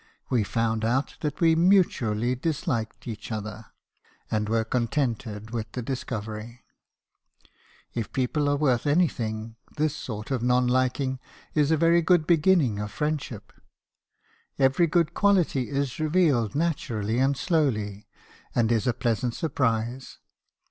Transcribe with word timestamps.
We 0.31 0.43
found 0.43 0.83
out 0.83 1.15
that 1.19 1.39
we 1.39 1.53
mutually 1.53 2.33
disliked 2.33 3.07
each 3.07 3.31
other; 3.31 3.67
and 4.31 4.49
were 4.49 4.63
contented 4.63 5.51
with 5.51 5.71
the 5.73 5.83
discovery. 5.83 6.63
If 7.93 8.11
people 8.11 8.49
are 8.49 8.55
worth 8.55 8.87
anything, 8.87 9.27
mb. 9.27 9.37
habbison's 9.37 9.67
confessions. 9.67 9.77
281 9.77 9.85
this 9.85 9.95
sort 9.95 10.31
of 10.31 10.41
non 10.41 10.67
liking 10.67 11.19
is 11.53 11.69
a 11.69 11.77
very 11.77 12.01
good 12.01 12.25
beginning 12.25 12.79
of 12.79 12.89
friendship. 12.89 13.53
Every 14.57 14.87
good 14.87 15.13
quality 15.13 15.69
is 15.69 15.99
revealed 15.99 16.55
naturally 16.55 17.19
and 17.19 17.37
slowly, 17.37 18.07
and 18.55 18.71
is 18.71 18.87
a 18.87 18.93
pleasant 18.93 19.35
surprise. 19.35 20.17